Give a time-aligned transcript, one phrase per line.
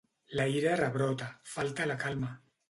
[0.37, 2.33] La ira rebrota: falta la calma.